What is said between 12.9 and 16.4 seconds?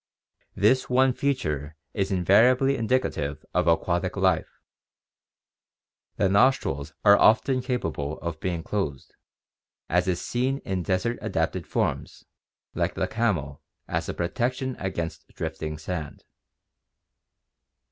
the camel as a protection against drifting sand.